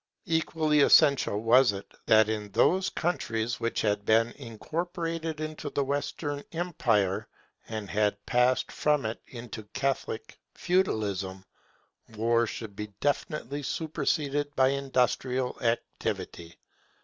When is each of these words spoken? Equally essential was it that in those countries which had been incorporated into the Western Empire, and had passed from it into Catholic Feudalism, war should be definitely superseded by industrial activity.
Equally 0.25 0.79
essential 0.79 1.39
was 1.43 1.71
it 1.73 1.85
that 2.07 2.27
in 2.27 2.49
those 2.53 2.89
countries 2.89 3.59
which 3.59 3.81
had 3.83 4.03
been 4.03 4.31
incorporated 4.31 5.39
into 5.39 5.69
the 5.69 5.83
Western 5.83 6.43
Empire, 6.53 7.27
and 7.67 7.87
had 7.87 8.25
passed 8.25 8.71
from 8.71 9.05
it 9.05 9.21
into 9.27 9.61
Catholic 9.75 10.39
Feudalism, 10.55 11.45
war 12.15 12.47
should 12.47 12.75
be 12.75 12.87
definitely 12.99 13.61
superseded 13.61 14.55
by 14.55 14.69
industrial 14.69 15.55
activity. 15.61 16.57